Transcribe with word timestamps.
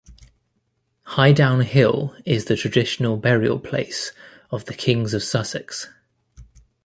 Highdown 1.09 1.63
Hill 1.63 2.15
is 2.25 2.45
the 2.45 2.55
traditional 2.55 3.17
burial-place 3.17 4.11
of 4.49 4.65
the 4.65 4.73
kings 4.73 5.13
of 5.13 5.21
Sussex. 5.21 5.89